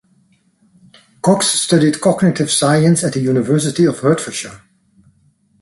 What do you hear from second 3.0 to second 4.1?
at the University of